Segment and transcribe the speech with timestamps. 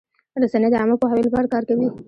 [0.43, 1.87] رسنۍ د عامه پوهاوي لپاره کار کوي.